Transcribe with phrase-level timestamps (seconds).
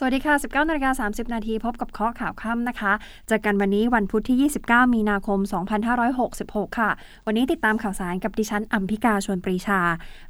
[0.00, 2.92] สวัสดีค่ะ 19นาฬิกา30 นาทีพบกับเคาะข่าวค่ำนะคะ
[3.28, 5.38] เจอกันวันนี้วันพุธที่ 29 มีนาคม
[6.08, 6.90] 2566 ค่ะ
[7.26, 9.80] วันนี้ติดตามข่าวสารกับดิฉันอัมพิกาชวนปรีชา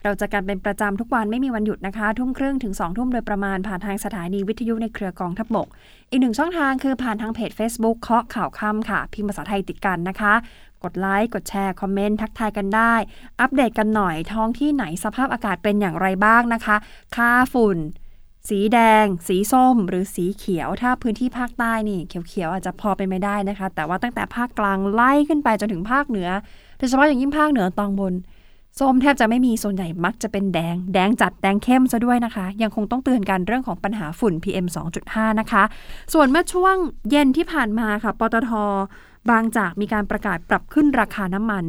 [0.04, 5.68] เราจะกันเป็นประจำทุกวันไม่มีวันหยุดนะคะ ทุ่มครึ่งถึง 2 ทุ่มโดยประมาณผ่านทางสถานีวิทยุในเครือกองทัพบก
[6.10, 10.34] อีกหนึ่งช่องทางคือผ่านทางเพจ Facebook เคาะข่าวค่ำค่ะ พิมพ์ภาษาไทยติดกันนะคะ
[10.84, 12.94] กดไลค์ กดแชร์ คอมเมนต์ ทักทายกันได้
[13.40, 16.76] อัปเดตกันหน่อยท้องที่ไหนสภาพอากาศเป็นอย่างไรบ้างนะคะ
[17.16, 17.80] ค่าฝุ่น
[18.48, 26.28] สีแดง สีส้ม หรือสีเขียว ถ้าพื้นที่ภาคใต้นี่เขียวๆอาจจะพอเป็นไม่ได้นะคะ แต่ว่าตั้งแต่ภาคกลางไล่ขึ้นไปจนถึงภาคเหนือ
[26.78, 28.14] โดยเฉพาะอย่างยิ่งภาคเหนือตอนบน
[28.78, 34.66] ส้มแทบจะไม่มีส่วนใหญ่มักจะเป็นแดง แดงจัดแดงเข้มซะด้วยนะคะ ยังคงต้องเตือนกันเรื่องของปัญหาฝุ่น PM
[35.02, 35.62] 2.5 นะคะ
[36.14, 36.74] ส่วนเมื่อช่วง
[37.10, 38.50] เย็นที่ผ่านมาค่ะ ปตท
[39.30, 41.64] บางจากมีการประกาศปรับขึ้นราคาน้ำมัน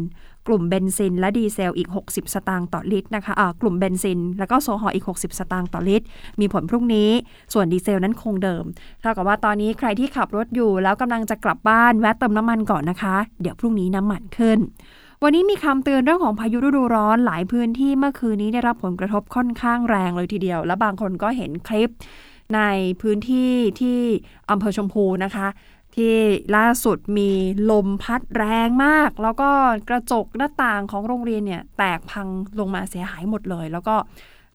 [0.49, 6.05] กลุ่มเบนซิน และดีเซลอีก 60 สตางค์ต่อลิตรนะคะกลุ่มเบนซิน แล้วก็โซฮอลอีก 60 สตางค์ต่อลิตร
[6.39, 7.09] มีผลพรุ่งนี้
[7.53, 8.63] ส่วนดีเซลนั้นคงเดิม
[9.01, 14.59] เท่ากับว่าตอนนี้ใครที่ขับรถอยู่แล้วกำลังจะกลับบ้านแวะเติมน้ำมันก่อนนะคะ เดี๋ยวพรุ่งนี้น้ำมันขึ้น
[15.23, 21.89] วันนี้มีคำเตือนเรื่องของพายุฤดูร้อนหลายพื้นที่เมื่อคืนนี้ได้รับผลกระทบค่อนข้างแรงเลยทีเดียว และบางคนก็เห็นคลิป
[22.55, 22.61] ใน
[23.01, 23.99] พื้นที่ที่
[24.51, 25.47] อำเภอชมพูนะคะ
[25.99, 26.15] ที่
[26.57, 27.31] ล่าสุดมี
[27.71, 29.49] ลมพัดแรงมาก แล้วก็
[29.89, 32.27] กระจกหน้าต่างของโรงเรียนเนี่ยแตกพัง
[32.59, 33.95] ลงมาเสียหายหมดเลย แล้วก็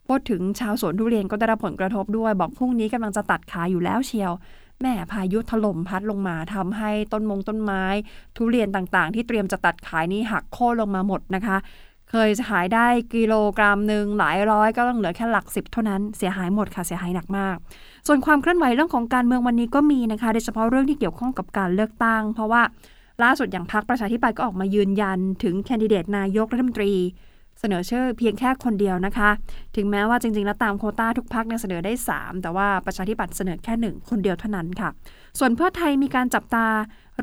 [0.06, 4.33] พูดถึงชาวสวนทุเรียนก็ได้รับผลกระทบด้วย บอกพรุ่งนี้กำลังจะตัดขายอยู่แล้วเชียว
[4.81, 7.84] แม่พายุถล่มพัดลงมาทำให้ต้นมงต้นไม้
[8.37, 11.56] ทุเรียนต่างๆ ที่เตรียมจะตัดขายนี่หักโค่นลงมาหมดนะคะ
[12.17, 17.56] เคยขายได้กิโลกรัมหนึ่งหลายร้อยก็ต้องเหลือแค่หลักสิบเท่านั้นเสียหายหมดค่ะเสียหายหนักมาก
[18.06, 22.62] ส่วนความเคลื่อนไหวเรื่องของการเมืองวันนี้ก็มีนะคะโดยเฉพาะเรื่องที่เกี่ยวข้องกับการเลือกตั้ง เพราะว่า
[23.23, 26.93] ล่าสุดอย่างพรรคประชาธิปัตย์ก็ออกมายืนยัน ถึงแคนดิเดตนายกรัฐมนตรี
[27.61, 29.31] เสนอชื่อเพียงแค่คนเดียวนะคะ
[29.77, 34.88] ถึงแม้ว่าจริงๆแล้วตามโควต้าทุกพักเนี่ยเสนอได้ 3 แต่ว่าประชาธิปัตย์เสนอแค่ 1 คนเดียวเท่านั้นค่ะ
[35.38, 36.67] ส่วนเพื่อไทยมีการจับตา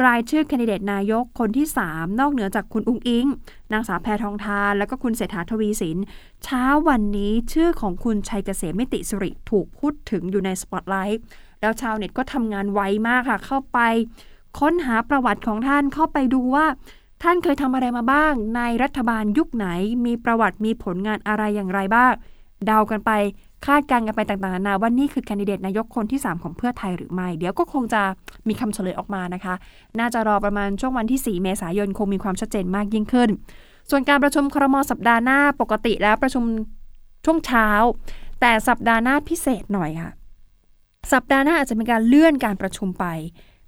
[0.06, 3.28] รายชื่อแคนดิเดตนายกคนที่ 3 นอกเหนือจากคุณอุ้งอิง
[3.72, 5.98] นางสาวแพทองทาน แล้วก็คุณเศรษฐาทวีสิน
[6.44, 11.22] เช้าวันนี้ชื่อของคุณชัยเกษมมิติสิริถูกพูดถึงอยู่ในสปอตไลท์
[11.62, 13.80] แล้วชาวเน็ตก็ทำงานไวมากค่ะ เข้าไป
[14.60, 16.66] ค้นหาประวัติของท่านเข้าไปดูว่า
[17.24, 19.68] ท่านเคยทำอะไรมาบ้าง ในรัฐบาลยุคไหน
[20.06, 22.14] มีประวัติมีผลงานอะไรอย่างไรบ้าง
[22.66, 23.12] เดากันไป
[23.66, 28.02] คาดการณ์กันไปต่างๆนานาว่านี่คือแคนดิเดตนายกคนที่ 3 ของเพื่อไทยหรือไม่ เดี๋ยวก็คงจะ
[28.48, 29.54] มีคำเฉลยออกมานะคะ
[30.00, 33.30] น่าจะรอประมาณช่วงวันที่ 4 เมษายนคงมีความชัดเจนมากยิ่งขึ้น
[33.90, 36.44] ส่วนการประชุมครมสัปดาห์หน้าปกติแล้วประชุม
[37.26, 37.68] ช่วงเช้า
[38.42, 40.12] แต่สัปดาห์หน้าพิเศษหน่อยค่ะ
[41.14, 43.06] สัปดาห์หน้าอาจจะมีการเลื่อนการประชุมไป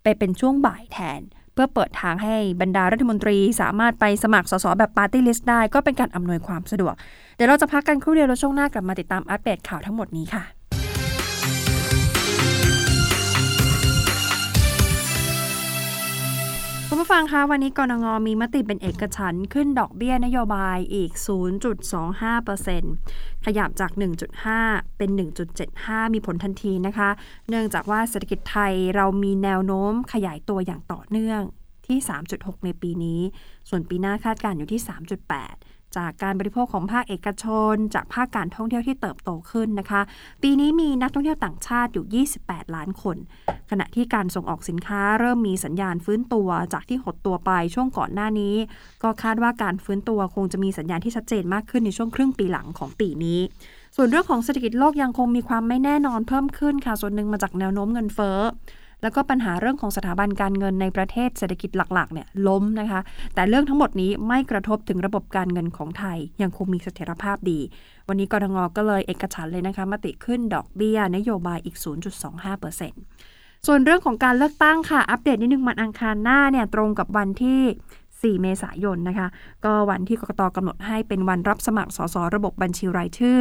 [0.04, 1.22] ไปเป็นช่วงบ่ายแทน
[1.54, 6.94] เพื่อเปิดทางให้บรรดารัฐมนตรี สามารถไปสมัครสสแบบปาร์ตี้ลิสต์ได้ก็เป็นการอำนวยความสะดวก
[7.36, 10.44] เดี๋ยวเราจะพักกันครู่เดียวแล้วช่วงหน้ากลับมาติดตามอัปเดตข่าวทั้งหมดนี้ค่ะ
[17.14, 21.12] ฟังคะวันนี้กรงงมีมติเป็นเอกฉันท์ขึ้นดอกเบี้ยนโยบายอีก
[21.88, 23.92] 0.25%ขยับจาก
[24.46, 25.10] 1.5 เป็น
[25.62, 27.10] 1.75 มีผลทันทีนะคะ
[27.50, 31.42] เนื่องจากว่าเศรษฐกิจไทยเรามีแนวโน้มขยายตัวอย่างต่อเนื่อง
[31.88, 31.98] ที่
[32.32, 33.22] 3.6 ในปีนี้
[33.70, 34.82] ส่วนปีหน้าคาดการณ์อยู่ที่
[35.28, 40.02] 3.8 จากการบริโภคของภาคเอกชน จากภาคการท่องเที่ยวที่เติบโตขึ้นนะคะ
[40.44, 43.18] ปีนี้มีนักท่องเที่ยวต่างชาติอยู่ 28 ล้านคน
[43.70, 48.56] ขณะที่การส่งออกสินค้าเริ่มมีสัญญาณฟื้นตัวจากที่หดตัวไปช่วงก่อนหน้านี้
[49.04, 53.40] ก็คาดว่าการฟื้นตัวคงจะมีสัญญาณที่ชัดเจนมากขึ้นในช่วงครึ่งปีหลังของปีนี้
[53.96, 58.40] ส่วนเรื่องของเศรษฐกิจโลกยังคงมีความไม่แน่นอนเพิ่มขึ้นค่ะ ส่วนหนึ่งมาจากแนวโน้มเงินเฟ้อ
[59.04, 63.02] แล้วก็ปัญหาเรื่องของสถาบันการเงินในประเทศเศรษฐกิจหลักๆเนี่ยล้มนะคะ
[63.34, 67.60] แต่เรื่องทั้งหมดนี้ไม่กระทบถึงระบบการเงินของไทย ยังคงมีเสถียรภาพดี
[68.08, 71.78] วันนี้กรงก็เลยเอกฉันเลยนะคะมติขึ้นดอกเบี้ย นโยบายอีก
[72.52, 77.62] 0.25%ส่วนเรื่องของการเลือกตั้งค่ะ อัปเดตนิดนึงวันอังคารหน้าเนี่ยตรงกับวันที่
[78.38, 79.28] 4 เมษายนนะคะ
[79.66, 83.40] ก็วันที่กกตกำหนดให้เป็นวันรับสมัครสสระบบบัญชีรายชื่อ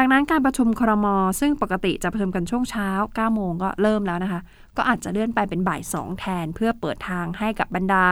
[0.00, 1.06] ดังนั้นการประชุมครม
[1.40, 4.40] ซึ่งปกติจะประชุมกันช่วงเช้า 9 โมงก็เริ่มแล้วนะคะ
[4.76, 8.04] ก็อาจจะเลื่อนไปเป็นบ่าย 2 แทน เพื่อเปิดทางให้กับบรรดา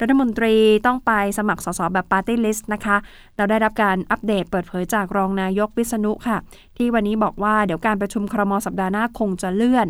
[0.00, 0.54] รัฐมนตรี
[0.86, 2.96] ต้องไปสมัครสสแบบปาร์ตี้ลิสต์นะคะ
[3.36, 6.38] เราได้รับการอัปเดตเปิดเผยจากรองนายกวิษณุค่ะ
[6.76, 9.86] ที่วันนี้บอกว่าเดี๋ยวการประชุมครมสัปดาห์หน้าคงจะเลื่อน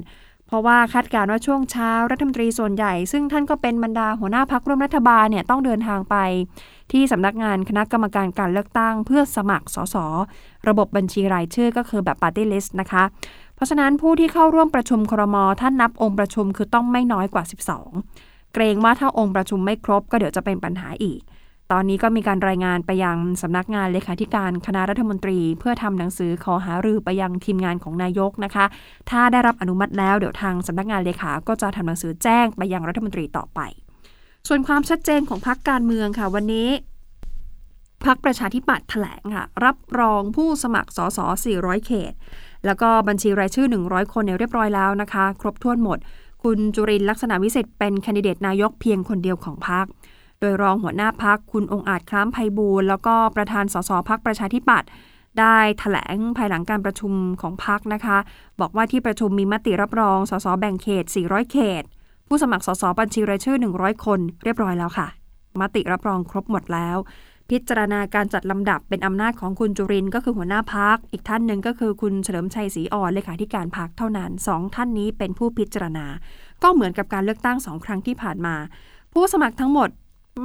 [0.46, 6.16] เพราะว่าคาดการณ์ว่าช่วงเช้ารัฐมนตรีส่วนใหญ่ ซึ่งท่านก็เป็นบรรดาหัวหน้าพักร่วมรัฐบาลเนี่ยต้องเดินทางไป
[6.92, 9.96] ที่สำนักงานคณะกรรมการการเลือกตั้ง เพื่อสมัครสส
[10.68, 13.04] ระบบบัญชีรายชื่อก็คือแบบปาร์ตี้ลิสต์นะคะ
[13.54, 17.44] เพราะฉะนั้นผู้ที่เข้าร่วมประชุมครมท่านนับองค์ประชุมคือต้องไม่น้อยกว่า
[17.98, 21.20] 12 เกรงว่าถ้าองค์ประชุมไม่ครบก็เดี๋ยวจะเป็นปัญหาอีก
[21.72, 28.64] ตอนนี้ก็มีการรายงานไปยังสำนักงานเลขาธิการคณะรัฐมนตรี เพื่อทำหนังสือขอหารือไปยังทีมงานของนายกนะคะ
[29.10, 33.60] ถ้าได้รับอนุมัติแล้วเดี๋ยวทางสำนักงานเลขาก็จะทำหนังสือแจ้งไปยังรัฐมนตรีต่อไป
[34.48, 36.68] ส่วนความชัดเจนของพรรคการเมืองค่ะ วันนี้
[38.04, 41.18] พรรคประชาธิปัตย์แถลงค่ะ รับรองผู้สมัครสส
[41.54, 42.12] 400 เขต
[42.66, 45.98] แล้วก็บัญชีรายชื่อ 100 คนเนี่ยเรียบร้อยแล้วนะคะ ครบถ้วนหมด
[46.42, 49.86] คุณจุรินลักษณะวิสิทธิ์เป็นแคนดิเดตนายกเพียงคนเดียวของพรรค
[50.40, 54.88] โดยรองหัวหน้าพักคุณองค์อาจคล้ามไพบูลแล้วก็ประธานสสพักประชาธิปัตย์
[55.40, 58.18] ได้ถแถลงภายหลังการประชุมของพักนะคะ
[58.60, 61.84] บอกว่าที่ประชุมมีมติรับรองสสแบ่งเขต 400 เขต
[62.28, 65.06] ผู้สมัครสสบัญชีรายชื่อ 100 คนเรียบร้อยแล้วค่ะ
[65.60, 66.96] มติรับรองครบหมดแล้ว
[67.50, 76.06] พิจารณาการจัดลำดับเป็นอำนาจของคุณจุรินก็คือหัวหน้าพัก อีกท่านหนึ่งก็คือคุณเฉลิมชัยศรีอ่อนเลขาธิการพักเท่านั้นสองท่านนี้เป็นผู้พิจารณา
[76.62, 78.54] ก็เหมือนกับการเลือกตั้งสองครั้งที่ผ่านมา
[79.12, 79.88] ผู้สมัครทั้งหมด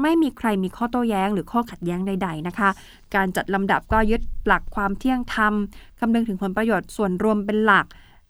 [0.02, 2.70] ไม่มีใครมีข้อโต้แย้งหรือข้อขัดแย้งใด ๆนะคะ
[3.16, 5.54] การจัดลำดับก็ยึดหลักความเที่ยงธรรม
[6.00, 7.86] คำนึงถึงผลประโยชน์ส่วนรวมเป็นหลัก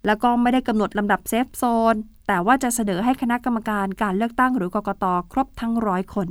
[0.06, 1.63] แล้วก็ไม่ได้กำหนดลำดับเซฟโซ
[1.94, 1.96] น
[2.28, 6.28] แต่ว่าจะเสนอให้คณะกรรมการการเลือกตั้งหรือกกตครบทั้งร้อยคน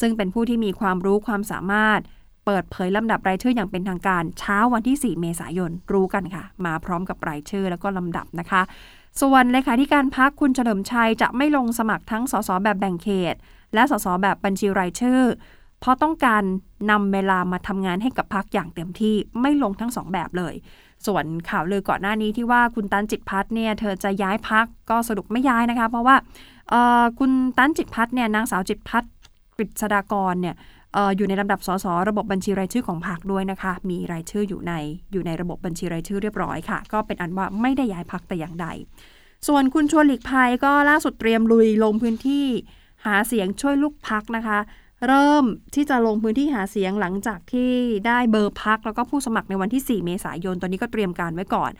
[0.00, 2.00] ซึ่งเป็นผู้ที่มีความรู้ความสามารถ
[2.46, 8.62] เปิดเผยลำดับรายชื่ออย่างเป็นทางการเช้าวันที่ 4 เมษายนรู้กันค่ะ มาพร้อมกับรายชื่อแล้วก็ลำดับนะคะ
[9.20, 13.34] ส่วนเลขาธิการพักคุณเฉลิมชัยจะไม่ลงสมัครทั้งสสแบบแบ่งเขต
[13.74, 15.20] และสสแบบบัญชีรายชื่อ
[15.80, 16.42] เพราะต้องการ
[16.90, 20.54] นำเวลามาทำงานให้กับพักอย่างเต็มที่ไม่ลงทั้งสองแบบเลย
[21.06, 26.16] ส่วนข่าวลือก่อนหน้านี้ที่ว่าคุณตันจิตพัฒน์เนี่ยเธอจะย้ายพักก็สรุปไม่ย้ายนะคะ เพราะว่า
[27.18, 29.12] คุณตันจิตพัฒน์เนี่ยนางสาวจิตพัฒน์
[29.56, 30.54] กฤษฎากรเนี่ย
[31.16, 34.72] อยู่ในลำดับสสระบบบัญชีรายชื่อของพรรคด้วยนะคะ มีรายชื่ออยู่ใน
[35.12, 38.66] อยู่ในระบบบัญชีรายชื่อเรียบร้อยค่ะ ก็เป็นอันว่าไม่ได้ย้ายพักแต่อย่างใด
[39.48, 42.46] ส่วนคุณชวนหลีกภัยก็ล่าสุดเตรียมลุยลงพื้นที่
[43.06, 44.58] หาเสียงช่วยลูกพักนะคะ
[45.06, 47.72] เริ่มที่จะลงพื้นที่หาเสียงหลังจากที่
[48.06, 51.72] ได้เบอร์พักแล้วก็ผู้สมัครในวันที่ 4 เมษายน ตอนนี้ก็เตรียมการไว้ก่อน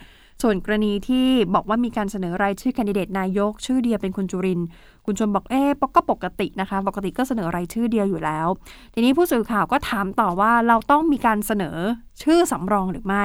[0.42, 4.60] ส่วนกรณีที่บอกว่ามีการเสนอรายชื่อแคนดิเดตนายก ชื่อเดียวเป็นคุณจุริน
[5.06, 8.46] คุณชวนบอกเอ๊ะก็ปกตินะคะ ปกติก็เสนอรายชื่อเดียวอยู่แล้ว
[8.94, 11.76] ทีนี้ผู้สื่อข่าวก็ถามต่อว่าเราต้องมีการเสนอ
[12.22, 13.24] ชื่อสำรองหรือไม่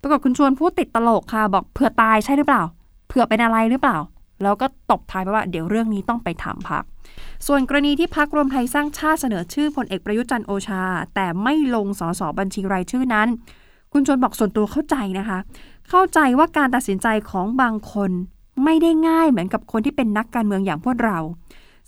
[0.00, 2.62] ปรากฏคุณชวนพูดติดตลกค่ะ บอกเผื่อตายใช่หรือเปล่า
[3.08, 3.98] เผื่อเป็นอะไรหรือเปล่า
[4.42, 6.84] แล้วก็ตบท้ายไปว่าเดี๋ยวเรื่องนี้ต้องไปถามพัก
[7.46, 10.82] ส่วนกรณีที่พักรวมไทยสร้างชาติเสนอชื่อพลเอกประยุจันทร์โอชา
[11.14, 13.28] แต่ไม่ลงสสบัญชีรายชื่อนั้น
[13.92, 15.38] คุณชวนบอกส่วนตัวเข้าใจนะคะ
[15.88, 18.10] เข้าใจว่าการตัดสินใจของบางคน
[18.64, 21.18] ไม่ได้ง่ายเหมือนกับคนที่เป็นนักการเมืองอย่างพวกเรา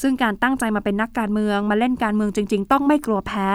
[0.03, 3.49] ซึ่งการตั้งใจมาเป็นนักการเมืองมาเล่นการเมืองจริง ๆ ต้องไม่กลัวแพ้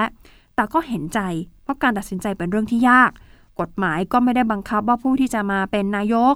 [0.56, 1.20] แต่ก็เห็นใจ
[1.64, 3.12] เพราะการตัดสินใจเป็นเรื่องที่ยาก
[3.60, 6.36] กฎหมายก็ไม่ได้บังคับว่าผู้ที่จะมาเป็นนายก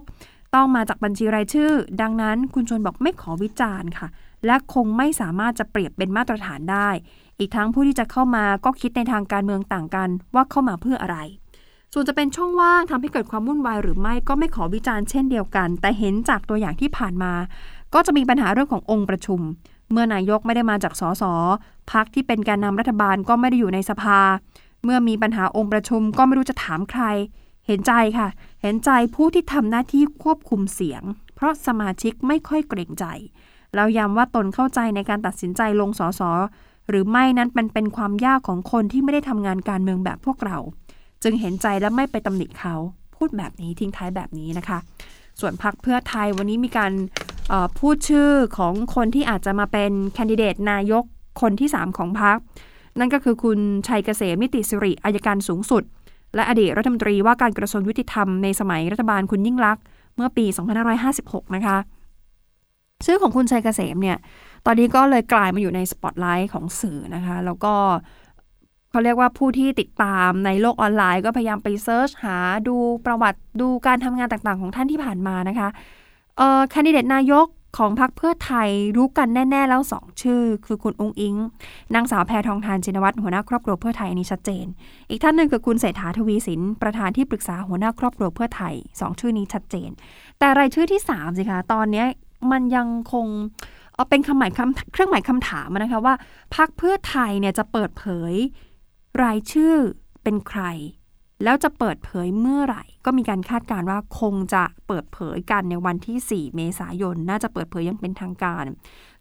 [0.56, 4.07] ต้องมาจากบัญชีรายชื่อ ดังนั้นคุณชวนบอกไม่ขอวิจารณ์ค่ะ
[4.46, 6.90] และคงไม่สามารถจะเปรียบเป็นมาตรฐานได้
[7.40, 11.18] อีกทั้งผู้ที่จะเข้ามาก็คิดในทางการเมืองต่างกันว่าเข้ามาเพื่ออะไร
[11.94, 17.34] ส่วนจะเป็นช่องว่างทำให้เกิดความวุ่นวายหรือไม่ก็ไม่ขอวิจารณ์เช่นเดียวกัน แต่เห็นจากตัวอย่างที่ผ่านมา
[17.94, 19.42] ก็จะมีปัญหาเรื่องขององค์ประชุม
[19.92, 21.24] เมื่อนายกไม่ได้มาจากสส
[21.92, 24.19] พักที่เป็นแกนนำรัฐบาลก็ไม่ได้อยู่ในสภา
[24.84, 27.04] เมื่อมีปัญหาองค์ประชุมก็ไม่รู้จะถามใคร
[27.69, 28.27] เห็นใจค่ะ
[28.62, 31.04] เห็นใจผู้ที่ทำหน้าที่ควบคุมเสียง
[31.36, 33.06] เพราะสมาชิกไม่ค่อยเกรงใจ
[33.75, 36.21] แล้วย้ำว่าตนเข้าใจในการตัดสินใจลงสส
[36.89, 40.58] หรือไม่นั้นมันเป็นความยากของคนที่ไม่ได้ทำงานการเมืองแบบพวกเรา
[41.24, 42.75] จึงเห็นใจและไม่ไปตำหนิเขา
[43.15, 44.79] พูดแบบนี้ทิ้งท้ายแบบนี้นะคะ
[45.39, 46.91] ส่วนพักเพื่อไทยวันนี้มีการ
[47.79, 51.03] พูดชื่อของคนที่อาจจะมาเป็นแคนดิเดตนายก
[51.41, 52.38] คนที่ 3 ของพัก
[53.00, 55.84] นั่นก็คือคุณชัยเกษมนิติสิริอายการสูงสุด
[56.36, 59.83] และอดีตรัฐมนตรีว่าการกระทรวงยุติธรรมในสมัยรัฐบาลคุณยิ่งลักษณ์
[60.15, 60.45] เมื่อปี
[61.00, 61.77] 2556 นะคะ
[63.05, 64.17] ชื่อของคุณชัยเกษมเนี่ย
[64.65, 67.74] ตอนนี้ก็เลยกลายมาอยู่ในสปอตไลท์ของสื่อนะคะ แล้วก็
[68.91, 75.69] เขาเรียกว่าผู้ที่ติดตามในโลกออนไลน์ก็พยายามไป search หาดูประวัติดูการทำงานต่างๆ ของท่านที่ผ่านมานะคะ
[76.38, 77.48] เอ่อแคนดิเดตนายก
[77.78, 81.36] ของพรรคเพื่อไทยรู้กันแน่ ๆ แล้วสองชื่อ คือคุณอุ๊งอิ๊ง
[81.96, 84.66] นางสาวแพทองธาร ชินวัตรหัวหน้าครอบครัวเพื่อไทยอันนี้ชัดเจน
[85.10, 89.90] อีกท่านหนึ่งคือคุณเศรษฐาทวีสิน ประธานที่ปรึกษาหัวหน้าครอบครัวเพื่อไทยสองชื่อนี้ชัดเจน
[90.40, 92.06] แต่รายชื่อที่สามสิคะตอนนี้
[92.52, 93.28] มันยังคง
[93.94, 96.14] เอาเป็นคำหมายคำเครื่องหมายคำถามนะคะว่า
[96.56, 98.34] พรรคเพื่อไทยเนี่ยจะเปิดเผย
[99.24, 99.74] รายชื่อ
[100.24, 100.62] เป็นใคร
[101.43, 108.65] แล้วจะเปิดเผยเมื่อไหร่ ก็มีการคาดการณ์ว่าคงจะเปิดเผยกันในวันที่ 4 เมษายน น่าจะเปิดเผยยังเป็นทางการ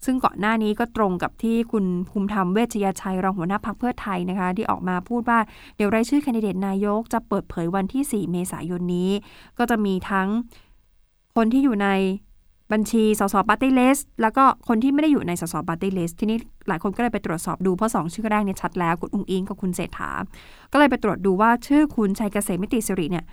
[0.05, 5.39] ซึ่งก่อนหน้านี้ก็ตรงกับที่คุณภูมิธรรมเวชยชัยรองหัวหน้าพักเพื่อไทยนะคะ ที่ออกมาพูดว่า
[5.77, 9.11] เดี๋ยวรายชื่อแคนดิเดตนายกจะเปิดเผยวันที่ 4 เมษายนนี้
[9.59, 10.29] ก็จะมีทั้ง
[11.37, 11.89] คนที่อยู่ใน
[12.73, 20.11] บัญชีสสปาร์ตี้ลิสต์แล้วก็คนที่ไม่ได้อยู่ในสสปาร์ตี้ลิสต์ทีนี้หลายคนก็เลยไปตรวจสอบดูเพราะสองชื่อแรกเนี่ยชัดแล้วคุณอุ๊งอิ๊งกับคุณเศรษฐา
[20.73, 23.27] ก็เลยไปตรวจดูว่าชื่อคุณชัยเกษม นิติสิริเนี่ย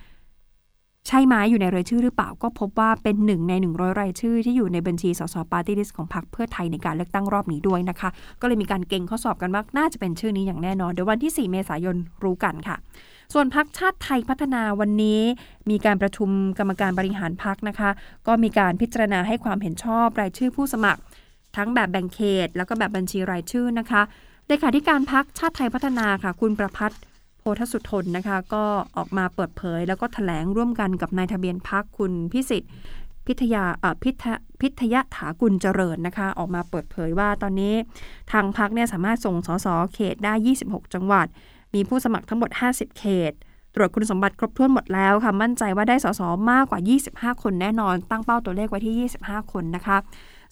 [1.08, 8.10] ใช่ไหมอยู่ในรายชื่อหรือเปล่าก็พบว่าเป็นหนึ่งใน 100 รายชื่อที่อยู่ในบัญชีสสปาร์ตี้ลิสต์ของพรรคเพื่อไทยในการเลือกตั้งรอบนี้ด้วยนะคะ
[8.42, 12.78] ก็เลยมีการเก็งข้อสอบกันว่าน่าจะเป็นชื่อนี้อย่างแน่นอน เดี๋ยววันที่ 4 เมษายนรู้กันค่ะ
[13.34, 15.22] ส่วนพักชาติไทยพัฒนาวันนี้
[15.70, 16.30] มีการประชุม
[16.60, 17.90] กรรมการบริหารพักนะคะ
[18.28, 21.02] ก็มีการพิจารณาให้ความเห็นชอบรายชื่อผู้สมัคร
[21.56, 24.02] ทั้งแบบแบ่งเขต แล้วก็แบบบัญชีรายชื่อนะคะ
[24.48, 27.00] เลขาธิการพักชาติไทยพัฒนาค่ะ คุณประพัฒน์
[27.40, 28.64] โพธสุทนนะคะ ก็
[28.98, 32.72] ออกมาเปิดเผย แล้วก็ถแถลงร่วมกันกับนายทะเบียนพักคุณพิสิทธิ์
[33.28, 33.64] พิทยา
[34.04, 34.26] พิท
[34.62, 37.74] พิทยถากุลเจริญนะคะ ออกมาเปิดเผยว่าตอนนี้
[38.32, 41.28] ทางพักเนี่ยสามารถส่งสสเขตได้ 26 จังหวัด
[41.76, 43.34] มีผู้สมัครทั้งหมด 50 เขต
[43.76, 46.80] ตรวจคุณสมบัติครบถ้วนหมดแล้วค่ะ มั่นใจว่าได้สสมากกว่า
[47.34, 49.98] 25 คนแน่นอน ตั้งเป้าตัวเลขไว้ที่ 25 คนนะคะ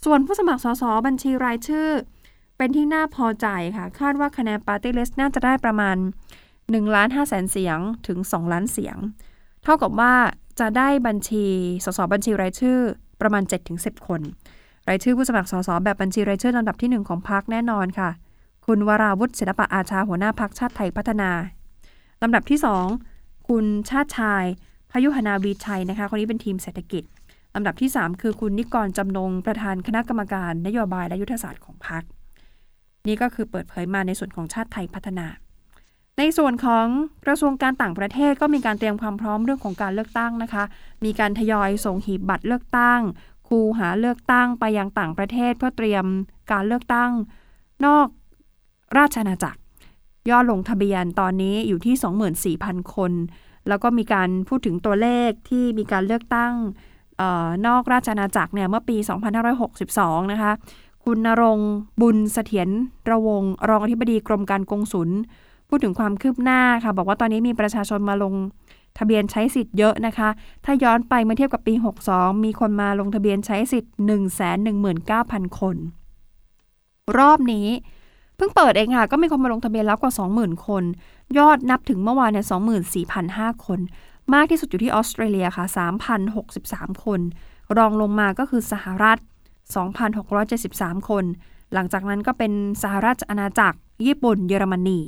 [0.06, 1.88] ส่วนผู้สมัครสสบัญชีรายชื่อ
[2.58, 5.96] เป็นที่น่าพอใจค่ะ คาดว่าคะแนนปาร์ตี้เลสน่าจะได้ประมาณ
[6.46, 7.78] 1ล้าน5แสนเสียง
[8.08, 8.98] ถึง 2 ล้านเสียง
[9.64, 10.14] เท่ากับว่า
[10.60, 11.46] จะได้บัญชี
[11.86, 12.78] สสบัญชีรายชื่อ
[13.22, 13.44] ประมาณ
[13.76, 14.22] 7-10 คน
[14.90, 18.10] รายชื่อผู้สมัครสสแบบบัญชีรายชื่อลำดับที่ 1 ของพรรคแน่นอนค่ะ
[18.66, 21.32] คุณวราวุฒิศิลปะอาชาหัวหน้าพักชาติไทยพัฒนา
[22.22, 22.60] ลำดับที่
[23.04, 24.44] 2 คุณชาติชาย
[24.92, 27.04] พยุหนาวีชัยนะคะคนนี้เป็นทีมเศรษฐกิจ
[27.56, 32.04] ลำดับที่ 3 คือคุณนิกรจำนงประธานคณะกรรมการนโยบายและยุทธศาสตร์ของพรรค
[33.08, 35.28] นี่ก็คือเปิดเผยมาในส่วนของชาติไทยพัฒนา
[36.18, 36.86] ในส่วนของ
[37.26, 40.64] กระทรวงการต่างประเทศก็มีการเตรียมความพร้อมเรื่องของการเลือกตั้งนะคะ
[41.06, 43.02] มีการทยอยส่งหีบบัตรเลือกตั้ง
[43.48, 46.06] คูหาเลือกตั้งไปยังต่างประเทศเพื่อเตรียม
[46.52, 47.12] การเลือกตั้ง
[47.86, 48.08] นอก
[48.98, 49.60] ราชอาณาจักร
[50.30, 53.12] ยอดลงทะเบียนตอนนี้อยู่ที่ 24,000 คน
[53.68, 56.54] แล้วก็มีการพูดถึงตัวเลขที่มีการเลือกตั้ง
[57.22, 58.98] ออนอกราชอาณาจักรเนี่ยเมื่อปี
[59.66, 60.52] 2562 นะคะ
[61.04, 61.60] คุณนรง
[62.02, 62.70] บุญเสถียร
[63.12, 65.10] ระวง รองอธิบดีกรมการกงสุล
[65.70, 68.34] พูดถึงความคืบหน้าค่ะ บอกว่าตอนนี้มีประชาชนมาลง
[68.98, 70.30] ทะเบียนใช้สิทธิ์เยอะนะคะ
[70.66, 71.74] ถ้าย้อนไปเมื่อเทียบกับปี
[72.10, 73.94] 62 มีคนมาลงทะเบียนใช้สิทธิ์
[74.56, 75.76] 119,000 คน
[77.18, 77.68] รอบนี้
[78.44, 80.84] พิ่งเปิดเองค่ะ ก็มีคนมาลงทะเบียนแล้วกว่า 20,000 คน
[81.38, 82.46] ยอดนับถึงเมื่อวานเนี่ย
[83.06, 83.80] 24,005 คน
[84.34, 85.66] มากที่สุดอยู่ที่ออสเตรเลียค่ะ
[86.36, 87.20] 3,063 คน
[87.78, 89.18] รองลงมาก็คือสหรัฐ
[90.34, 91.26] 2,673 คน
[91.74, 95.00] หลังจากนั้นก็เป็นสหราชอาณาจักร ญี่ปุ่น เยอรมนี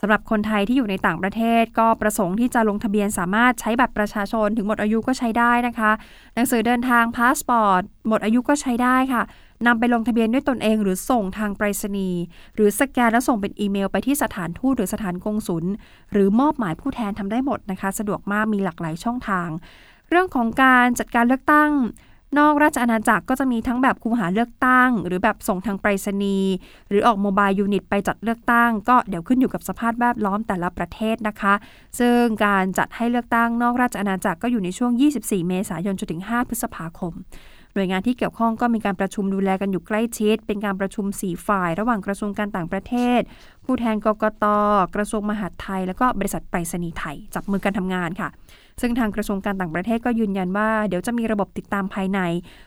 [0.00, 5.90] สำหรับคนไทยที่อยู่ในต่างประเทศก็ประสงค์ที่จะลงทะเบียนสามารถใช้บัตรประชาชนถึงหมดอายุก็ใช้ได้นะคะ
[6.34, 9.22] หนังสือเดินทางพาสปอร์ตหมดอายุก็ใช้ได้ค่ะ
[9.66, 12.20] นำไปลงทะเบียนด้วยตนเองหรือส่งทางไปรษณีย์
[12.54, 15.64] หรือสแกนแล้วส่งเป็นอีเมลไปที่สถานทูตหรือสถานกงศุล
[16.12, 19.48] หรือมอบหมายผู้แทนทำได้หมดนะคะ สะดวกมากมีหลากหลายช่องทาง
[20.08, 21.70] เรื่องของการจัดการเลือกตั้ง
[22.38, 26.52] นอกราชอาณาจักรก็จะมีทั้งแบบคูหาเลือกตั้ง หรือแบบส่งทางไปรษณีย์
[26.88, 31.54] หรือออกโมบายยูนิตไปจัดเลือกตั้ง ก็เดี๋ยวขึ้นอยู่กับสภาพแวดล้อมแต่ละประเทศนะคะ
[31.98, 37.12] ซึ่งการจัดให้เลือกตั้งนอกราชอาณาจักรก็อยู่ในช่วง 24 เมษายนจนถึง 5 พฤษภาคม
[37.74, 43.20] หน่วยงานที่เกี่ยวข้องก็มีการประชุมดูแลกันอยู่ใกล้ชิด เป็นการประชุม 4 ฝ่าย ระหว่างกระทรวงการต่างประเทศ
[43.64, 44.44] ผู้แทนกกต
[44.94, 48.28] กระทรวงมหาดไทย แล้วก็บริษัทไปรษณีย์ไทย จับมือกันทำงานค่ะ
[48.80, 52.20] ซึ่งทางกระทรวงการต่างประเทศก็ยืนยันว่า เดี๋ยวจะมีระบบติดตามภายใน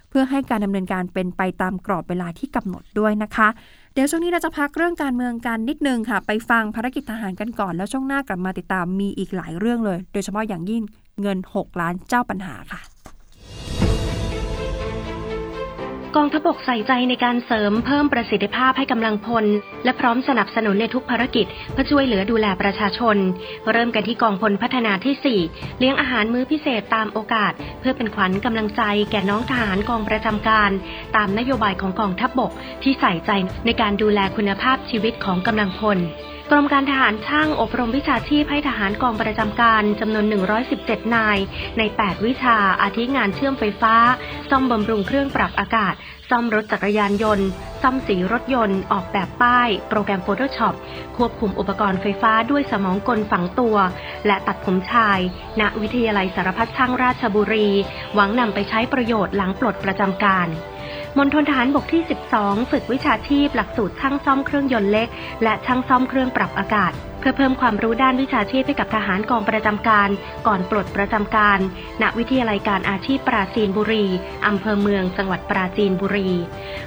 [0.10, 3.48] เพื่อให้การดำเนินการเป็นไปตามกรอบเวลาที่กำหนดด้วยนะคะ
[3.94, 10.84] เดี๋ยวช่วงนี้เราจะพักเรื่องการเมืองกันนิดนึงค่ะ ไปฟังภารกิจทหารกันก่อน แล้วช่วงหน้ากลับมาติดตามมีอีกหลายเรื่องเลย โดยเฉพาะอย่างยิ่ง
[11.22, 12.82] เงิน 6 ล้านเจ้าปัญหาค่ะ
[16.18, 19.46] กองทัพบกใส่ใจในการเสริมเพิ่มประสิทธิภาพให้กำลังพล
[19.84, 23.18] และพร้อมสนับสนุนในทุกภารกิจ เพื่อช่วยเหลือดูแลประชาชน
[23.72, 30.72] เริ่มกันที่กองพลพัฒนาที่ 4 เลี้ยงอาหารมื้อพิเศษตามโอกาส เพื่อเป็นขวัญกำลังใจแก่น้องทหารกองประจำการ
[31.16, 32.52] ตามนโยบายของกองทัพบก
[32.84, 33.32] ที่ใส่ใจ
[33.66, 36.00] ในการดูแลคุณภาพชีวิตของกำลังพล
[36.54, 40.26] รมการทหารช่างอบรมวิชาชีพให้ทหารกองประจำการจำนวน
[40.70, 41.38] 117 นาย
[41.78, 43.96] ใน 8 วิชา อาทิงานเชื่อมไฟฟ้า
[44.50, 45.94] ซ่อมบำรุงเครื่องปรับอากาศ
[46.30, 47.48] ซ่อมรถจักรยานยนต์
[47.82, 50.74] ซ่อมสีรถยนต์ ออกแบบป้าย โปรแกรม Photoshop
[51.18, 53.78] ควบคุมอุปกรณ์ไฟฟ้าด้วยสมองกลฝังตัว
[54.28, 55.20] และตัดผมชาย
[55.62, 57.70] ณ วิทยาลัยสารพัดช่างราชบุรี
[58.16, 60.50] หวังนำไปใช้ประโยชน์หลังปลดประจำการ
[61.18, 62.02] มณฑลทหารบกที่
[62.36, 65.08] 12 ฝึกวิชาชีพ หลักสูตรช่างซ่อมเครื่องยนต์เล็ก
[65.44, 70.10] และช่างซ่อมเครื่องปรับอากาศ เพื่อเพิ่มความรู้ด้านวิชาชีพให้กับทหารกองประจำการ
[70.48, 71.60] ก่อนปลดประจำการ
[72.02, 74.06] ณ วิทยาลัยการอาชีพปราจีนบุรี
[74.48, 76.30] อำเภอเมือง จังหวัดปราจีนบุรี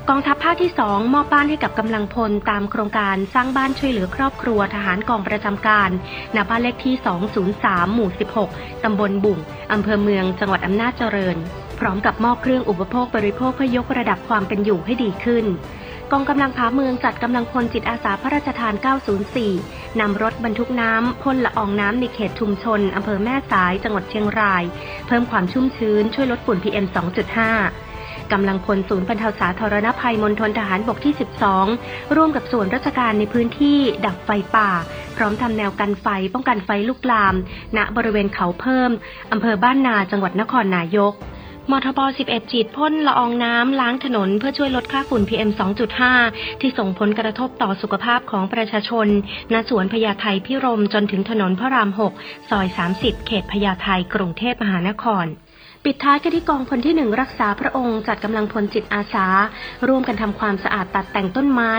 [0.08, 5.90] กองทัพภาคที่ 2 มอบบ้านให้กับกำลังพลตามโครงการสร้างบ้านช่วยเหลือครอบครัวทหารกองประจำการ
[6.36, 6.94] ณ บ้านเลขที่
[7.44, 8.10] 203 หมู่
[8.46, 9.38] 16 ตำบลบุ่ง
[9.72, 11.38] อำเภอเมือง จังหวัดอำนาจเจริญ
[11.80, 15.44] พร้อมกับมอบเครื่องอุปโภคบริโภคเพื่อยกระดับความเป็นอยู่ให้ดีขึ้น
[16.12, 18.74] กองกำลังผาเมืองจัดกำลังพลจิตอาสาพระราชทาน
[19.36, 24.64] 904 นำรถบรรทุกน้ำพ่นละอองน้ำในเขตชุมชนอำเภอแม่สายจังหวัดเชียงราย
[25.06, 26.84] เพิ่มความชุ่มชื้นช่วยลดฝุ่น PM
[27.58, 31.14] 2.5กำลังพลศูนย์บรรเทาสาธารณภัยมณฑลทหารบกที่
[31.64, 34.70] 12 ร่วมกับส่วนราชการในพื้นที่ดับไฟป่า
[35.16, 37.34] พร้อมทำแนวกันไฟป้องกันไฟลุกลาม
[37.76, 38.90] ณบริเวณเขาเพิ่ม
[39.32, 41.14] อำเภอบ้านนาจังหวัดนครนายก
[41.72, 45.50] มทบ 11จีดพ่นละอองน้ำล้างถนน เพื่อช่วยลดค่าฝุ่น PM
[46.04, 49.06] 2.5 ที่ส่งผลกระทบต่อสุขภาพของประชาชน
[49.52, 55.26] ณ สวนพญาไทพิรมจนถึงถนนพระราม 6 ซอย 30 เขตพญาไทกรุงเทพมหานคร
[55.84, 59.26] ปิดท้ายกันที่กองพลที่หนึ่งรักษาพระองค์จัดกำลังพลจิตอาสา
[59.88, 61.72] ร่วมกันทำความสะอาดตัดแต่งต้นไม้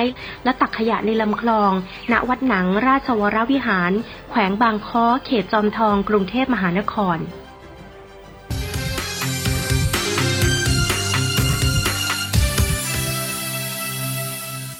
[0.43, 1.71] และตักขยะในลำคลอง
[2.11, 3.91] ณวัดหนังราชวรวิหาร
[4.29, 7.19] แขวงบางค้อเขตจอมทองกรุงเทพมหานคร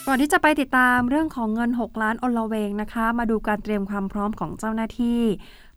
[0.09, 5.21] ก่อนที่จะไปติดตามเรื่องของเงิน 6 ล้านอลเวงนะคะ มาดูการเตรียมความพร้อมของเจ้าหน้าที่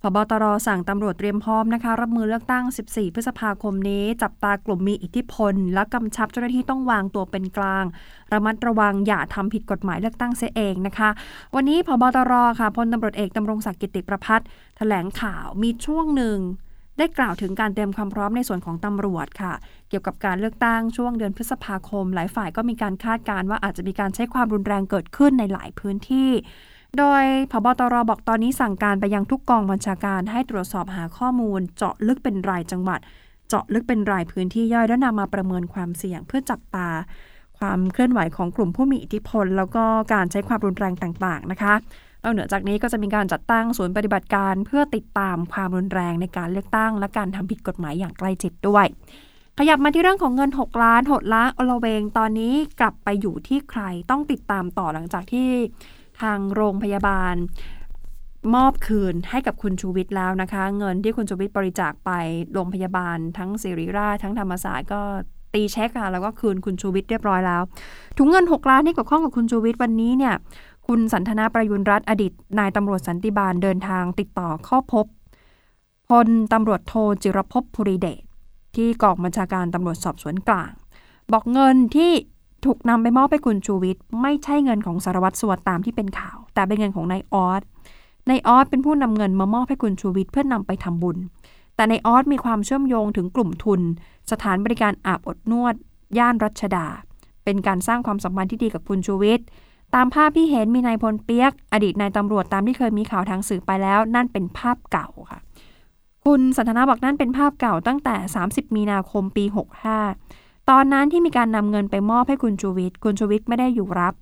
[0.03, 7.85] พบตรสั่งตำรวจเตรียมพร้อมนะคะ รับมือเลือกตั้ง 14 พฤษภาคมนี้ จับตากลุ่มมีอิทธิพล และกำชับเจ้าหน้าที่ต้องวางตัวเป็นกลาง
[8.33, 11.11] ระมัดระวังอย่าทำผิดกฎหมายเลือกตั้งเสียเองนะคะ
[11.55, 14.47] วันนี้พบตรค่ะพลตำรวจเอกดำรงศักดิ์กิติประพัฒน์
[14.77, 16.39] แถลงข่าวมีช่วงหนึ่ง
[17.01, 19.53] ได้กล่าวถึงการเตรียมความพร้อมในส่วนของตำรวจค่ะ
[19.89, 26.31] เกี่ยวกับการเลือกตั้งช่วงเดือนพฤษภาคม หลายฝ่ายก็มีการคาดการณ์ว่าอาจจะมีการใช้ความรุนแรงเกิดขึ้นในหลายพื้นที่
[26.99, 33.01] โดยพบตรบอกตอนนี้สั่งการไปยังทุกกองบัญชาการให้ตรวจสอบหาข้อมูล เจาะลึกเป็นรายจังหวัด
[33.49, 36.89] เจาะลึกเป็นรายพื้นที่ย่อยแล้วนำมาประเมินความเสี่ยงเพื่อจับตา
[37.59, 41.75] ความเคลื่อนไหวของกลุ่มผู้มีอิทธิพล แล้วก็การใช้ความรุนแรงต่างๆนะคะ
[42.23, 48.87] นอกเหนือจากนี้ก็จะมีการจัดตั้งศูนย์ปฏิบัติการเพื่อติดตามความรุนแรงในการเลือกตั้ง และการทำผิดกฎหมายอย่างใกล้ชิดด้วย
[49.59, 55.49] ขยับมาที่เรื่องของเงิน 6 ล้าน6ล้านอลเวงตอนนี้กลับไปอยู่ที่ใครต้องติดตามต่อหลังจากที่
[56.21, 57.35] ทางโรงพยาบาล
[58.55, 62.11] มอบคืนให้กับคุณชูวิทย์แล้วนะคะ เงินที่คุณชูวิทย์บริจาคไป
[62.53, 65.01] โรงพยาบาล ทั้งศิริราชทั้งธรรมศาสตร์ก็
[65.55, 67.63] ตีเช็คค่ะแล้วก็คืนคุณชูวิทย์เรียบร้อยแล้ว
[68.19, 70.35] ถุงเงิน 6 ล้านที่เกี่ยวข้องกับคุณชูวิทย์วันนี้เนี่ย
[70.95, 75.07] คุณสันทนาประยุนรัฐอดีต นายตำรวจสันติบาลเดินทางติดต่อเข้าพบ
[76.09, 78.23] พลตำรวจโทจิรภพภูริเดช
[78.77, 80.73] ที่กองบัญชาการตำรวจสอบสวนกลาง
[81.33, 82.13] บอกเงินที่
[82.65, 87.63] ถูกนำไปมอบให้คุณชูวิทย์ไม่ใช่เงินของสารวัตรสัวตามที่เป็นข่าว แต่เป็นเงินของนายออส
[88.29, 91.17] นายออสเป็นผู้นำเงินมามอบให้คุณชูวิทย์เพื่อนำไปทำบุญ
[91.77, 93.81] แต่นายออสมีความเชื่อมโยงถึงกลุ่มทุน
[94.31, 95.75] สถานบริการอาบอบนวด
[96.19, 96.87] ย่านรัชดา
[97.45, 99.47] เป็นการสร้างความสัมพันธ์ที่ดีกับคุณชูวิทย์
[99.95, 105.41] ตามภาพที่เห็นมีนายพลเปียก อดีตนายตำรวจตามที่เคยมีข่าวทางสื่อไปแล้ว นั่นเป็นภาพเก่าค่ะ
[106.25, 109.45] คุณสันทนาบอกนั่นเป็นภาพเก่าตั้งแต่ 30 มีนาคมปี
[110.07, 114.15] 65 ตอนนั้นที่มีการนำเงินไปมอบให้คุณชูวิทย์คุณชูวิทย์ไม่ได้อยู่รับ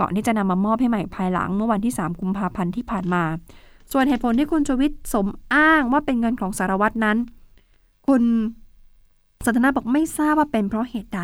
[0.00, 3.24] ก่อนที่จะนำมามอบให้ใหม่ภายหลังเมื่อวันที่ 3 กุมภาพันธ์ที่ผ่านมา
[3.92, 7.18] ส่วนเหตุผลที่คุณชูวิทย์สมอ้างว่าเป็นเงินของสารวัตรนั้น
[8.06, 8.22] คุณ
[9.44, 11.20] สันทนาบอกไม่ทราบว่าเป็นเพราะเหตุใด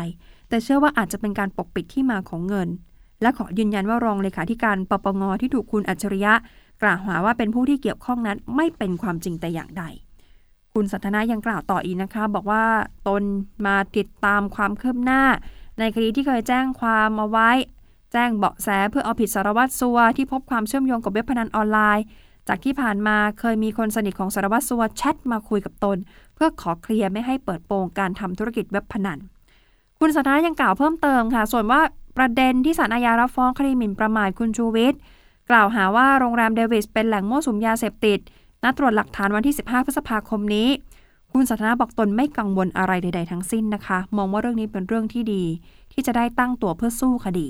[0.49, 2.67] แต่เชื่อว่าอาจจะเป็นการปกปิดที่มาของเงิน
[3.21, 6.33] และขอยืนยันว่ารองเลขาธิการปปงที่ถูกคุณอัจฉริยะ
[6.81, 9.83] กล่าวหาว่าเป็นผู้ที่เกี่ยวข้องนั้นไม่เป็นความจริงแต่อย่างใด
[10.73, 12.65] คุณสันทนายังกล่าวต่ออีกนะคะ บอกว่า
[13.07, 13.23] ตน
[13.65, 15.21] มาติดตามความคืบหน้า
[15.79, 17.49] ในคดีที่เคยแจ้งความเอาไว้
[18.13, 22.05] แจ้งเบาะแสเพื่อเอาผิดสารวัตรซัวที่พบความเชื่อมโยงกับเว็บพนันออนไลน์
[22.47, 25.97] จากที่ผ่านมาเคยมีคนสนิทของสารวัตรซัวแชทมาคุยกับตน
[26.35, 29.19] เพื่อขอเคลียร์ไม่ให้เปิดโปงการทำธุรกิจเว็บพนัน
[29.99, 31.81] คุณสันธนะยังกล่าวเพิ่มเติมค่ะ ส่วนว่า
[32.19, 34.99] ประเด็นที่ศาลอาญารับฟ้องคดีหมิ่นประมาทคุณชูวิทย์
[35.49, 38.19] กล่าวหาว่าโรงแรมเดวิสเป็นแหล่งมั่วสุมยาเสพติด
[38.63, 40.67] นัดตรวจหลักฐานวันที่ 15 พฤษภาคมนี้
[41.31, 45.43] คุณสันทนาบอกตนไม่กังวลอะไรใด ๆ ทั้งสิ้นนะคะ มองว่าเรื่องนี้เป็นเรื่องที่ดี
[45.93, 47.47] ที่จะได้ตั้งตัวเพื่อสู้คดี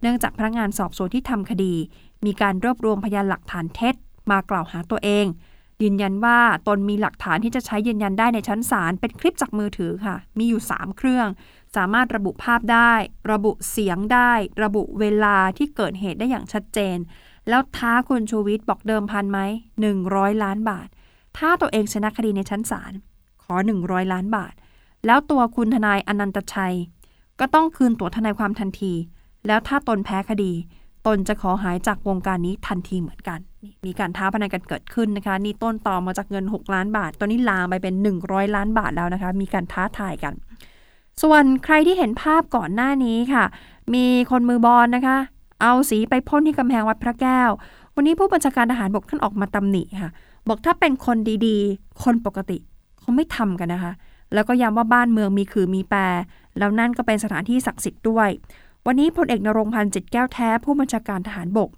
[0.00, 1.74] เนื่องจากพนักงานสอบสวนที่ทำคดี
[2.24, 3.94] มีการรวบรวมพยานหลักฐานเท็จ
[4.30, 5.26] มากล่าวหาตัวเอง
[5.82, 11.26] ยืนยันว่าตนมีหลักฐานที่จะใช้ยืนยันได้ในชั้นศาลเป็นคลิปจากมือถือค่ะ มีอยู่ 3 เครื่อง
[11.76, 12.92] สามารถระบุภาพได้
[13.32, 14.32] ระบุเสียงได้
[14.62, 16.96] ระบุเวลาที่เกิดเหตุได้อย่างชัดเจน
[17.48, 19.38] แล้วท้าคุณชูวิทย์บอกเดิมพันไหม
[19.92, 20.88] 100ล้านบาท
[21.38, 22.92] ถ้าตัวเองชนะคดีในชั้นศาล
[23.42, 24.54] ขอ100ล้านบาท
[25.06, 26.76] แล้วตัวคุณทนายอนันตชัย
[27.40, 28.92] ก็ต้องคืนตัวทนายความทันที
[29.46, 30.52] แล้วถ้าตนแพ้คดี
[31.06, 33.40] ตนจะขอหายจากวงการนี้ทันทีเหมือนกัน
[33.84, 40.34] มีการท้าพนันกันเกิดขึ้นนะคะ นี่ต้นต่อมาจากเงิน 6 ล้านบาท ตอนนี้ลามไปเป็น 100 ล้านบาทแล้วนะคะ มีการท้าทายกัน
[41.22, 43.44] ส่วนใครที่เห็นภาพก่อนหน้านี้ค่ะ
[43.94, 45.18] มีคนมือบอลนะคะ
[45.62, 47.50] เอาสีไปพ่นที่กำแพงวัดพระแก้ว
[47.94, 50.10] วันนี้ผู้บัญชาการทหารบกท่านออกมาตำหนิค่ะ
[50.48, 52.58] บอกถ้าเป็นคนดีๆ คนปกติ
[53.00, 53.92] เขาไม่ทำกันนะคะ
[54.34, 55.98] แล้วก็ย้ำว่าบ้านเมืองมีคือมีแปร
[56.58, 58.28] แล้วนั่นก็เป็นสถานที่ศักดิ์สิทธิ์ด้วย
[58.86, 61.70] วันนี้พลเอกนรงพันธ์จิตแก้วแท้ผู้บัญชาการทหารบก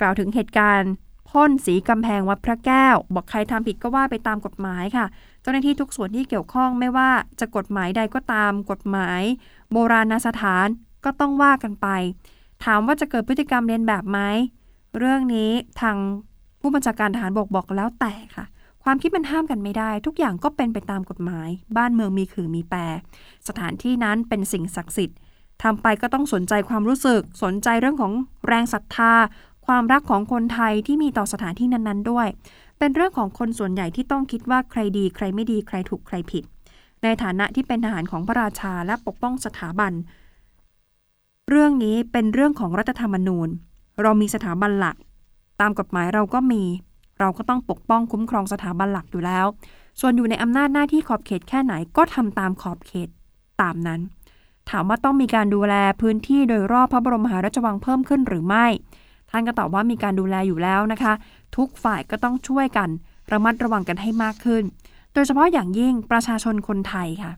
[0.00, 0.90] กล่าวถึงเหตุการณ์
[1.30, 5.06] พ่นสีกำแพงวัดพระแก้ว บอกใครทำผิดก็ว่าไปตามกฎหมายค่ะ
[5.42, 7.10] เจ้าหน้าที่ทุกส่วนที่เกี่ยวข้องไม่ว่า
[7.40, 9.22] จะกฎหมายใดก็ตาม กฎหมาย
[9.72, 10.66] โบราณสถาน
[11.04, 11.88] ก็ต้องว่ากันไป
[12.64, 14.18] ถามว่าจะเกิดพฤติกรรมเลียนแบบไหม
[14.98, 15.96] เรื่องนี้ทาง
[16.60, 18.44] ผู้บัญชาการทหารบกบอกแล้วแต่ค่ะ
[18.84, 22.78] ความคิดมันห้ามกันไม่ได้ ทุกอย่างก็เป็นไปตามกฎหมาย บ้านเมืองมีคือมีแปร
[23.48, 25.18] สถานที่นั้นเป็นสิ่งศักดิ์สิทธิ์
[25.62, 28.12] ทำไปก็ต้องสนใจความรู้สึก สนใจเรื่องของ
[28.46, 29.12] แรงศรัทธา
[29.68, 32.28] ความรักของคนไทยที่มีต่อสถานที่นั้นๆ ด้วย
[32.78, 36.44] เป็นเรื่องของคนส่วนใหญ่ที่ต้องคิดว่าใครดี ใครไม่ดีใครถูกใครผิด
[37.02, 39.92] ในฐานะที่เป็นทหารของพระราชาและปกป้องสถาบัน
[41.48, 43.48] เรื่องนี้เป็นเรื่องของรัฐธรรมนูญ
[44.02, 44.96] เรามีสถาบันหลัก
[45.60, 46.62] ตามกฎหมายเราก็มี
[47.20, 49.46] เราก็ต้องปกป้องคุ้มครองสถาบันหลักอยู่แล้ว
[50.00, 53.08] ส่วนอยู่ในอำนาจหน้าที่ขอบเขตแค่ไหนก็ทำตามขอบเขต
[53.60, 54.00] ตามนั้น
[54.70, 58.66] ถามว่าต้องมีการดูแลพื้นที่โดยรอบพระบรมมหาราชวังเพิ่มขึ้นหรือไม่
[59.30, 61.12] ท่านก็ตอบว่ามีการดูแลอยู่แล้วนะคะ
[61.56, 62.88] ทุกฝ่ายก็ต้องช่วยกัน
[63.32, 64.64] ระมัดระวังกันให้มากขึ้น
[65.14, 67.32] โดยเฉพาะอย่างยิ่งประชาชนคนไทยค่ะ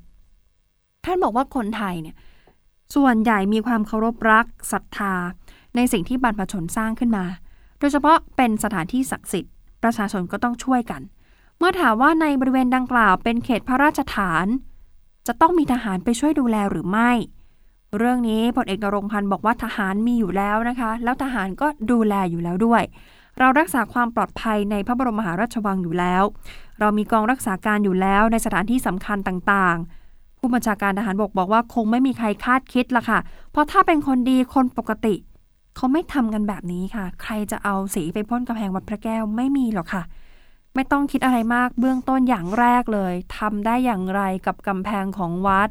[1.04, 2.16] ท่านบอกว่าคนไทยเนี่ย
[2.94, 5.14] ส่วนใหญ่มีความเคารพรักศรัทธา
[5.76, 7.24] ในสิ่งที่บรรพชนสร้างขึ้นมา
[7.78, 11.02] โดยเฉพาะเป็นสถานที่ศักดิ์สิทธิ์ ประชาชนก็ต้องช่วยกัน
[11.58, 14.46] เมื่อถามว่าในบริเวณดังกล่าวเป็นเขตพระราชฐาน
[15.26, 17.10] จะต้องมีทหารไปช่วยดูแลหรือไม่
[17.98, 22.82] เรื่องนี้พลเอกนรงพันธ์บอกว่าทหารมีอยู่แล้วนะคะ แล้วทหารก็ดูแลอยู่แล้วด้วย
[23.38, 26.22] เรารักษาความปลอดภัยในพระบรมมหาราชวังอยู่แล้ว
[26.80, 33.18] เรามีกองรักษาการอยู่แล้วในสถานที่สำคัญต่างๆ ผู้บัญชาการทหารบกบอกว่าคงไม่มีใครคาดคิดละค่ะ
[33.50, 35.14] เพราะถ้าเป็นคนดีคนปกติ
[35.76, 40.02] เขาไม่ทำกันแบบนี้ค่ะ ใครจะเอาสีไปพ่นกำแพงวัดพระแก้วไม่มีหรอกค่ะ
[40.74, 45.68] ไม่ต้องคิดอะไรมากเบื้องต้นอย่างแรกเลยทำได้อย่างไรกับกำแพงของวัด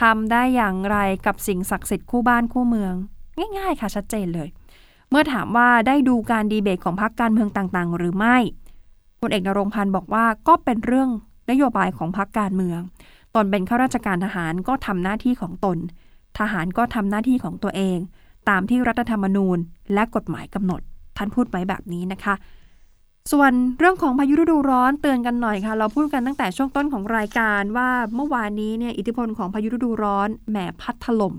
[0.00, 2.94] ทำได้อย่างไรกับสิ่งศักดิ์สิทธิ์คู่บ้านคู่เมือง
[3.58, 4.48] ง่าย ๆ ค่ะชัดเจนเลย
[5.10, 8.36] เมื่อถามว่าได้ดูการดีเบตของพรรคการเมืองต่างๆ หรือไม่
[9.20, 11.10] พลเอกนรงพันธ์บอกว่าก็เป็นเรื่อง
[11.50, 12.80] นโยบายของพรรคการเมือง
[13.34, 15.78] ตนเป็นข้าราชการทหารก็ทำหน้าที่ของตน
[16.38, 17.98] ทหารก็ทำหน้าที่ของตัวเอง
[18.48, 19.58] ตามที่รัฐธรรมนูญ
[19.94, 20.80] และกฎหมายกำหนด
[21.16, 22.34] ท่านพูดไว้แบบนี้นะคะ
[23.32, 31.34] ส่วนเรื่องของพายุฤดูร้อนเตือนกันหน่อยค่ะ เราพูดกันตั้งแต่ช่วงต้นของรายการว่าเมื่อวานนี้เนี่ยอิทธิพลของพายุฤดูร้อนแหมพัดถล่ม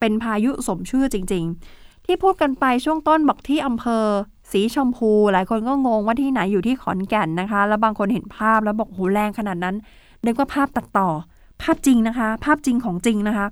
[0.00, 4.04] เป็นพายุสมชื่อจริง ๆ ที่พูดกันไปช่วงต้นบอกที่อำเภอ
[4.52, 9.76] สีชมพู หลายคนก็งงว่าที่ไหนอยู่ที่ขอนแก่นนะคะ แล้วบางคนเห็นภาพแล้วบอกโหแรงขนาดนั้น
[10.26, 11.08] นึกว่าภาพตัดต่อ
[11.62, 13.46] ภาพจริงนะคะ ภาพจริงของจริงนะคะ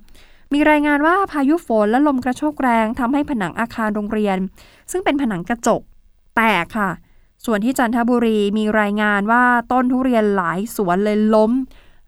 [0.53, 4.37] มีรายงานว่าพายุฝนและลมกระโชกแรงทำให้ผนังอาคารโรงเรียน
[4.91, 5.81] ซึ่งเป็นผนังกระจก
[6.37, 6.91] แตกค่ะ
[7.45, 11.51] ส่วนที่จันทบุรีมีรายงานว่าต้นทุเรียนหลายสวนเลยล้ม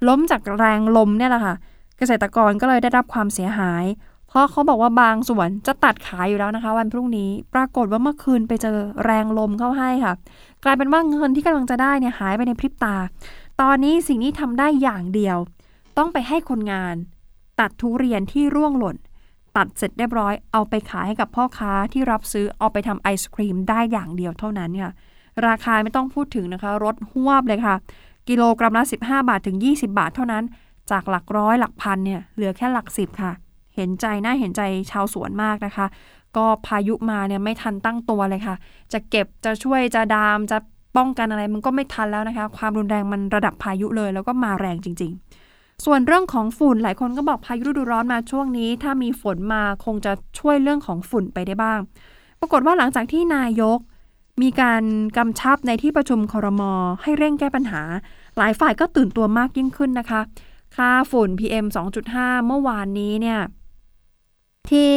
[0.07, 1.55] ล้มจากแรงลมเนี่ยแหละค่ะ
[1.97, 3.85] เกษตรกรก็เลยได้รับความเสียหาย
[4.27, 10.13] เพราะเขาบอกว่าบางสวนจะตัดขายอยู่แล้วนะคะ วันพรุ่งนี้ปรากฏว่าเมื่อคืนไปเจอแรงลมเข้าให้ค่ะ
[10.63, 12.95] กลายเป็นว่าเงินที่กำลังจะได้เนี่ยหายไปในพริบตา
[13.61, 15.37] ตอนนี้สิ่งนี้ทำได้อย่างเดียว
[15.97, 16.95] ต้องไปให้คนงาน
[17.59, 18.95] ตัดทุเรียนที่ร่วงหล่น
[19.57, 24.91] ตัดเสร็จเรียบร้อยเอาไปขายให้กับพ่อค้าที่รับซื้อเอาไปทำไอศครีมได้อย่างเดียวเท่านั้นค่ะ
[25.47, 27.75] ราคาไม่ต้องพูดถึงนะคะลดหวบเลยค่ะ
[28.29, 30.43] กิโลกรัมละ 15 บาทถึง 20 บาทเท่านั้น
[30.91, 33.31] จากหลักร้อยหลักพันเนี่ยเหลือแค่หลักสิบค่ะ
[33.75, 35.85] เห็นใจน่าเห็นใจชาวสวนมากนะคะ
[36.37, 38.55] ก็พายุมาเนี่ยไม่ทันตั้งตัวเลยค่ะ
[38.93, 40.57] จะเก็บจะช่วยจะดามจะ
[40.97, 45.11] ป้องกันอะไรมันก็ไม่ทันแล้วนะคะ ความรุนแรงมันระดับพายุเลย แล้วก็มาแรงจริง
[45.47, 51.79] ๆ ส่วนเรื่องของฝุ่นหลายคนก็บอกพายุฤดูร้อนมาช่วงนี้ ถ้ามีฝนมาคงจะช่วยเรื่องของฝุ่นไปได้บ้าง
[52.39, 53.79] ปรากฏว่าหลังจากที่นายก
[54.41, 54.83] มีการ
[55.17, 57.81] กำชับในที่ประชุมคอรมอให้เร่งแก้ปัญหา
[58.37, 60.21] หลายฝ่ายก็ตื่นตัวมากยิ่งขึ้นนะคะ
[60.75, 61.65] ค่าฝุ่น PM
[62.05, 63.39] 2.5 เมื่อวานนี้เนี่ย
[64.69, 64.89] ที่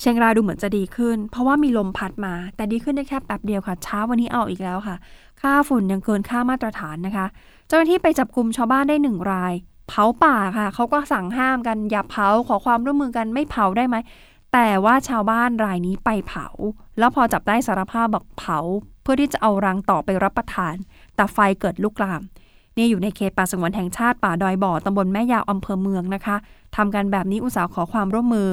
[0.00, 4.96] เชียงรายดูเหมือนจะดีขึ้น เพราะว่ามีลมพัดมา แต่ดีขึ้นได้แค่แป๊บเดียวค่ะเช้าวันนี้เอาอีกแล้วค่ะ
[5.40, 7.26] ค่าฝุ่นยังเกินค่ามาตรฐานนะคะ
[7.68, 9.54] เจ้าหน้าที่ไปจับกลุ่มชาวบ้านได้หนึ่งราย
[9.88, 13.96] เผาป่าค่ะเขาก็สั่งห้ามกันอย่าเผาขอความร่วมมือกันไม่เผาได้ไหม
[14.56, 16.46] แต่ว่าชาวบ้านรายนี้ไปเผา
[16.98, 18.58] แล้วพอจับได้สารภาพบอกเผา
[19.02, 20.74] เพื่อที่จะเอารังต่อไปรับประทาน
[21.16, 22.22] แต่ไฟเกิดลุกลาม
[22.76, 26.36] นี่อยู่ในเขตป่าสงวนแห่งชาติป่าดอยบ่อตำบลแม่ยาวอำเภอเมืองนะคะ
[26.76, 28.48] ทำกันแบบนี้อุตสาห์ขอความร่วมมือ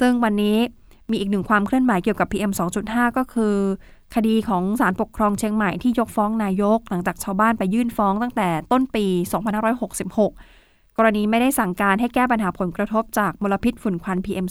[0.00, 0.56] ซึ่งวันนี้
[1.10, 2.52] มีอีกหนึ่งความเคลื่อนไหวเกี่ยวกับ PM
[2.84, 3.54] 2.5 ก็คือ
[4.14, 9.06] คดีของศาลปกครองเชียงใหม่ที่ยกฟ้องนายก หลังจากชาวบ้านไปยื่นฟ้องตั้งแต่ต้นปี
[9.86, 10.55] 2566
[10.98, 14.46] กรณีไม่ได้สั่งการให้แก้ปัญหาผลกระทบจากมลพิษฝุ่นควัน PM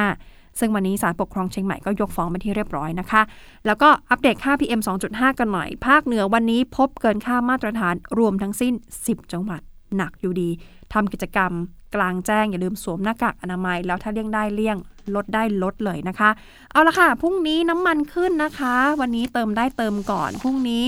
[0.00, 3.22] 2.5 ซึ่งวันนี้ศาลปกครองเชียงใหม่ก็ยกฟ้องไปที่เรียบร้อยนะคะ
[3.66, 8.74] แล้วก็อัปเดตค่า PM 2.5 กันหน่อย ภาคเหนือวันนี้พบเกินค่ามาตรฐานรวมทั้งสิ้น
[9.04, 9.60] 10 จังหวัด
[9.96, 10.50] หนักอยู่ดี
[10.92, 11.52] ทำกิจกรรม
[11.94, 14.76] กลางแจ้งอย่าลืมสวมหน้ากากอนามัย แล้วถ้าเลี่ยงได้เลี่ยง
[15.14, 16.30] ลดได้ลดเลยนะคะ
[16.72, 20.84] เอาละค่ะ พรุ่งนี้น้ำมันขึ้นนะคะ วันนี้เติมได้เติมก่อน พรุ่งนี้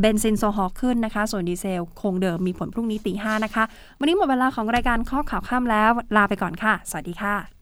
[0.00, 3.64] เบนซินโซฮอลขึ้นนะคะ ส่วนดีเซลคงเดิมมีผลพรุ่งนี้ตีห้านะคะ
[3.98, 7.61] วันนี้หมดเวลาของรายการข้อข่าวข้ามแล้ว ลาไปก่อนค่ะ สวัสดีค่ะ